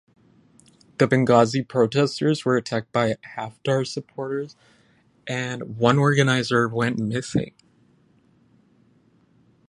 The 0.97 1.07
Benghazi 1.07 1.61
protestors 1.67 2.43
were 2.43 2.57
attacked 2.57 2.91
by 2.91 3.17
Haftar 3.37 3.85
supporters 3.85 4.55
and 5.27 5.77
one 5.77 5.99
organiser 5.99 6.67
went 6.67 6.97
missing. 6.97 7.53